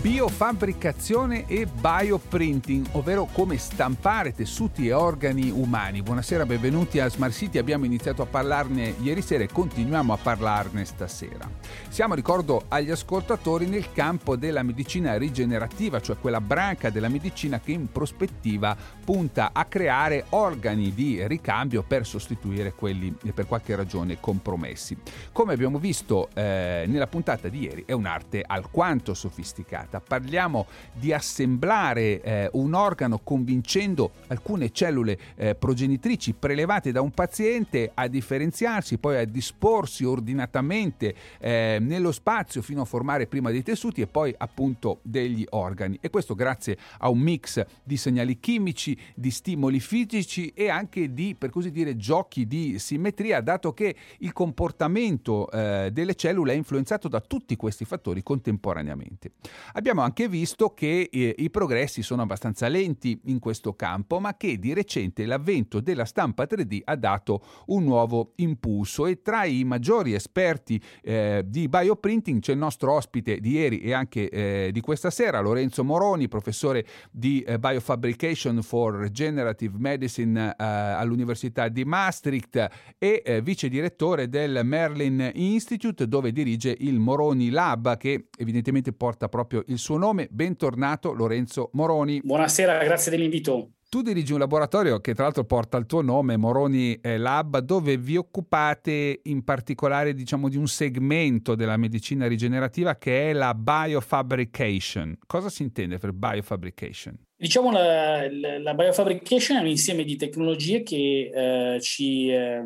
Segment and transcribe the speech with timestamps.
[0.00, 6.00] Biofabbricazione e bioprinting, ovvero come stampare tessuti e organi umani.
[6.00, 7.58] Buonasera, benvenuti a Smart City.
[7.58, 11.46] Abbiamo iniziato a parlarne ieri sera e continuiamo a parlarne stasera.
[11.90, 17.72] Siamo, ricordo agli ascoltatori, nel campo della medicina rigenerativa, cioè quella branca della medicina che
[17.72, 24.96] in prospettiva punta a creare organi di ricambio per sostituire quelli per qualche ragione compromessi.
[25.30, 31.12] Come abbiamo visto eh, nella puntata di ieri, è un'arte alquanto sofisticata puntata parliamo di
[31.12, 38.98] assemblare eh, un organo convincendo alcune cellule eh, progenitrici prelevate da un paziente a differenziarsi,
[38.98, 44.32] poi a disporsi ordinatamente eh, nello spazio fino a formare prima dei tessuti e poi
[44.36, 45.98] appunto degli organi.
[46.00, 51.34] E questo grazie a un mix di segnali chimici, di stimoli fisici e anche di,
[51.36, 57.08] per così dire, giochi di simmetria, dato che il comportamento eh, delle cellule è influenzato
[57.08, 59.32] da tutti questi fattori contemporaneamente.
[59.80, 64.58] Abbiamo anche visto che eh, i progressi sono abbastanza lenti in questo campo, ma che
[64.58, 69.06] di recente l'avvento della stampa 3D ha dato un nuovo impulso.
[69.06, 73.94] E tra i maggiori esperti eh, di bioprinting c'è il nostro ospite di ieri e
[73.94, 80.54] anche eh, di questa sera, Lorenzo Moroni, professore di eh, Biofabrication for Regenerative Medicine eh,
[80.58, 87.96] all'Università di Maastricht e eh, vice direttore del Merlin Institute dove dirige il Moroni Lab
[87.96, 90.28] che evidentemente porta proprio il suo nome.
[90.30, 92.20] Bentornato Lorenzo Moroni.
[92.22, 93.70] Buonasera, grazie dell'invito.
[93.90, 98.16] Tu dirigi un laboratorio che tra l'altro porta il tuo nome, Moroni Lab, dove vi
[98.16, 105.18] occupate in particolare diciamo, di un segmento della medicina rigenerativa che è la biofabrication.
[105.26, 107.16] Cosa si intende per biofabrication?
[107.36, 112.62] Diciamo la, la, la, biofabrication è un insieme di tecnologie che eh, ci eh,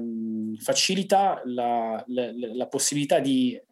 [0.59, 3.63] facilita la, la, possibilità di eh,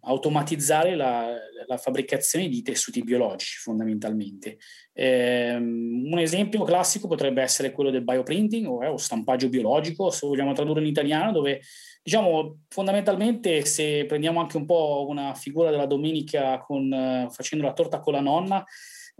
[0.00, 1.28] automatizzare la,
[1.78, 4.58] fabbricazione di tessuti biologici fondamentalmente.
[4.92, 10.52] Ehm, un esempio classico potrebbe essere quello del bioprinting o, o stampaggio biologico, se vogliamo
[10.52, 11.60] tradurre in italiano, dove
[12.02, 17.72] diciamo fondamentalmente se prendiamo anche un po' una figura della domenica con, eh, facendo la
[17.72, 18.64] torta con la nonna,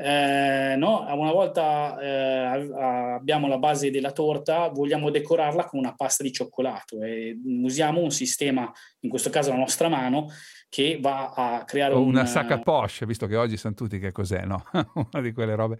[0.03, 1.05] eh, no?
[1.15, 2.73] Una volta eh,
[3.17, 8.11] abbiamo la base della torta, vogliamo decorarla con una pasta di cioccolato e usiamo un
[8.11, 10.29] sistema, in questo caso la nostra mano,
[10.71, 12.27] che va a creare o una un...
[12.27, 14.65] sacca poche, visto che oggi sanno tutti che cos'è, no?
[15.13, 15.79] una di quelle robe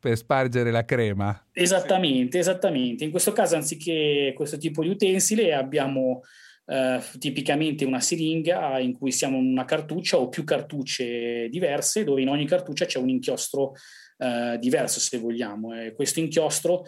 [0.00, 1.48] per spargere la crema.
[1.52, 3.04] Esattamente, esattamente.
[3.04, 6.22] In questo caso, anziché questo tipo di utensile, abbiamo
[6.70, 12.28] eh, tipicamente una siringa in cui siamo una cartuccia o più cartucce diverse, dove in
[12.28, 13.72] ogni cartuccia c'è un inchiostro
[14.18, 15.80] eh, diverso, se vogliamo.
[15.80, 16.86] E questo inchiostro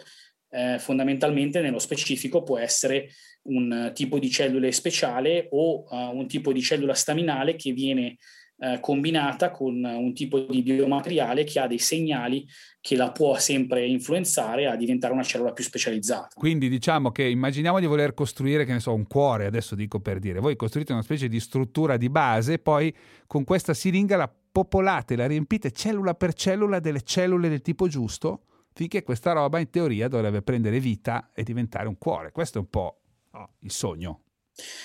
[0.49, 3.09] eh, fondamentalmente nello specifico può essere
[3.43, 8.17] un tipo di cellule speciale o uh, un tipo di cellula staminale che viene
[8.61, 12.47] uh, combinata con un tipo di biomateriale che ha dei segnali
[12.79, 16.29] che la può sempre influenzare a diventare una cellula più specializzata.
[16.33, 20.19] Quindi diciamo che immaginiamo di voler costruire, che ne so, un cuore, adesso dico per
[20.19, 22.93] dire, voi costruite una specie di struttura di base, poi
[23.27, 28.45] con questa siringa la popolate, la riempite cellula per cellula delle cellule del tipo giusto,
[28.73, 32.31] finché questa roba in teoria dovrebbe prendere vita e diventare un cuore.
[32.31, 33.01] Questo è un po'
[33.31, 34.21] oh, il sogno.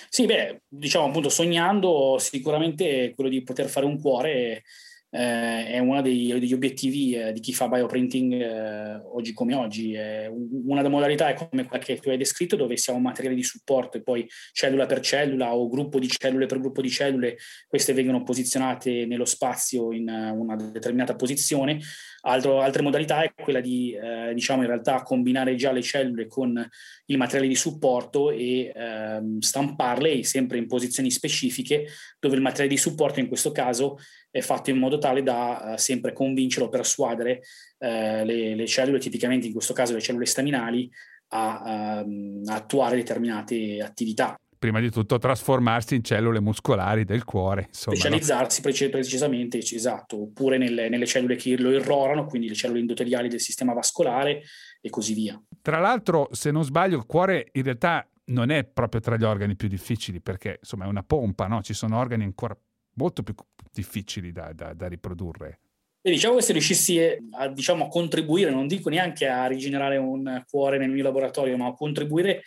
[0.08, 4.62] Sì, beh, diciamo appunto sognando sicuramente quello di poter fare un cuore
[5.10, 9.96] eh, è uno dei, degli obiettivi eh, di chi fa bioprinting eh, oggi come oggi.
[9.96, 14.02] una modalità è come quella che tu hai descritto, dove siamo materiali di supporto e
[14.02, 17.36] poi cellula per cellula o gruppo di cellule per gruppo di cellule,
[17.66, 21.80] queste vengono posizionate nello spazio in una determinata posizione.
[22.22, 26.68] Altro, altre modalità è quella di, eh, diciamo, in realtà combinare già le cellule con
[27.06, 31.86] i materiali di supporto e ehm, stamparle sempre in posizioni specifiche,
[32.18, 33.98] dove il materiale di supporto in questo caso
[34.36, 37.42] è fatto in modo tale da uh, sempre convincere o persuadere
[37.78, 40.90] uh, le, le, cellule, tipicamente in questo caso le cellule staminali,
[41.28, 47.66] a, um, a attuare determinate attività prima di tutto trasformarsi in cellule muscolari del cuore.
[47.68, 48.90] Insomma, Specializzarsi no?
[48.90, 53.74] precisamente, esatto, oppure nelle, nelle, cellule che lo irrorano, quindi le cellule endoteliali del sistema
[53.74, 54.42] vascolare
[54.80, 55.40] e così via.
[55.60, 59.54] Tra l'altro, se non sbaglio, il cuore in realtà non è proprio tra gli organi
[59.56, 61.62] più difficili perché insomma è una pompa, no?
[61.62, 62.56] ci sono organi ancora
[62.94, 63.34] molto più
[63.76, 65.60] difficili da, da, da riprodurre.
[66.00, 67.00] E diciamo che se riuscissi
[67.32, 71.66] a, diciamo, a, contribuire, non dico neanche a rigenerare un cuore nel mio laboratorio, ma
[71.66, 72.42] a contribuire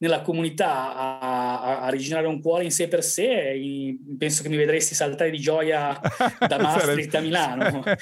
[0.00, 4.56] nella comunità a, a, a, rigenerare un cuore in sé per sé, penso che mi
[4.56, 5.98] vedresti saltare di gioia
[6.46, 7.82] da Maastricht a Milano.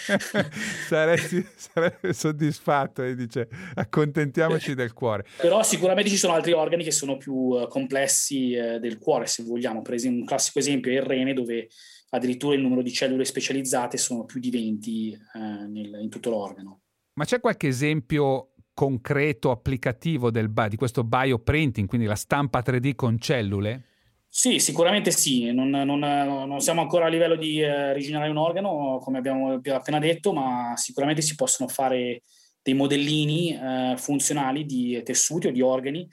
[0.89, 5.25] saresti, saresti soddisfatto e dice accontentiamoci del cuore.
[5.39, 9.43] Però sicuramente ci sono altri organi che sono più eh, complessi eh, del cuore, se
[9.45, 9.81] vogliamo.
[9.81, 11.69] Per esempio, un classico esempio è il rene, dove
[12.11, 16.81] addirittura il numero di cellule specializzate sono più di 20 eh, nel, in tutto l'organo.
[17.15, 23.19] Ma c'è qualche esempio concreto applicativo del, di questo bioprinting, quindi la stampa 3D con
[23.19, 23.85] cellule?
[24.29, 28.99] Sì, sicuramente sì, non, non, non siamo ancora a livello di eh, rigenerare un organo,
[29.03, 32.23] come abbiamo appena detto, ma sicuramente si possono fare
[32.61, 36.07] dei modellini eh, funzionali di tessuti o di organi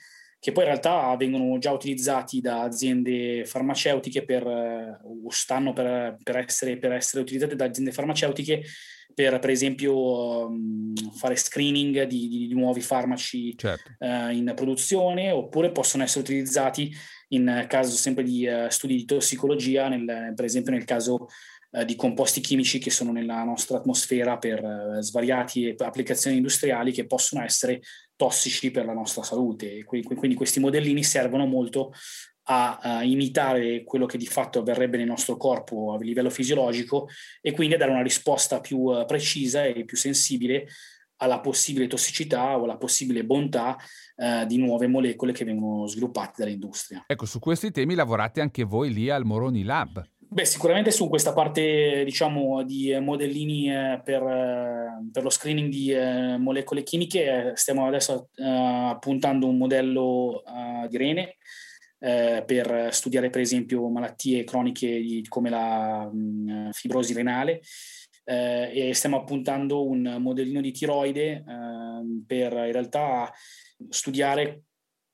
[0.44, 6.36] che poi in realtà vengono già utilizzati da aziende farmaceutiche per, o stanno per, per,
[6.36, 8.62] essere, per essere utilizzate da aziende farmaceutiche
[9.14, 13.92] per, per esempio, um, fare screening di, di, di nuovi farmaci certo.
[14.00, 16.94] uh, in produzione, oppure possono essere utilizzati
[17.28, 21.28] in caso sempre di uh, studi di tossicologia, nel, per esempio nel caso
[21.74, 27.42] uh, di composti chimici che sono nella nostra atmosfera per svariate applicazioni industriali che possono
[27.42, 27.80] essere
[28.16, 29.84] tossici per la nostra salute.
[29.84, 31.92] Quindi questi modellini servono molto
[32.44, 37.08] a, a, imitare quello che di fatto avverrebbe nel nostro corpo a livello fisiologico
[37.40, 40.66] e quindi a dare una risposta più uh, precisa e più sensibile
[41.18, 43.76] alla possibile tossicità o alla possibile bontà
[44.16, 47.04] uh, di nuove molecole che vengono sviluppate dall'industria.
[47.06, 50.02] Ecco, su questi temi lavorate anche voi lì al Moroni Lab.
[50.28, 55.92] Beh, sicuramente su questa parte, diciamo, di modellini eh, per, eh, per, lo screening di
[55.92, 60.42] eh, molecole chimiche, stiamo adesso appuntando un modello
[60.88, 61.36] di rene
[61.98, 67.60] eh, per studiare per esempio malattie croniche di, come la mh, mm, fibrosi renale
[68.24, 71.44] eh, e stiamo appuntando un modellino di tiroide eh,
[72.26, 73.32] per in realtà
[73.88, 74.64] studiare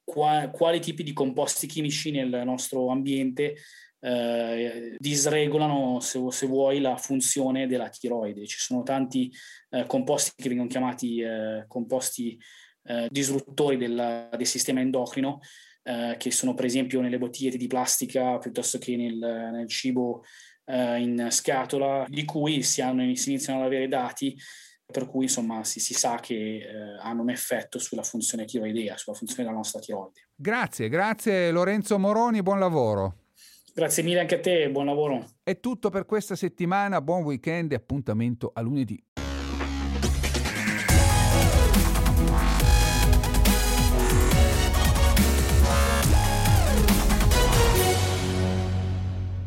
[0.03, 3.55] qua, quali tipi di composti chimici nel nostro ambiente
[4.00, 8.47] eh, disregolano, se, se, vuoi, la funzione della tiroide.
[8.47, 9.32] Ci sono tanti
[9.70, 12.38] eh, composti che vengono chiamati eh, composti
[12.85, 15.41] eh, disruttori del, del sistema endocrino
[15.82, 20.25] eh, che sono per esempio nelle bottiglie di plastica piuttosto che nel, nel cibo
[20.70, 24.38] in scatola, di cui si, hanno, si, iniziano ad avere dati
[24.87, 26.64] per cui insomma si, si sa che
[27.02, 30.29] hanno un effetto sulla funzione tiroidea, sulla funzione della nostra tiroide.
[30.32, 33.19] Grazie, grazie Lorenzo Moroni, buon lavoro.
[33.75, 35.25] Grazie mille anche a te, buon lavoro.
[35.43, 39.02] È tutto per questa settimana, buon weekend e appuntamento a lunedì.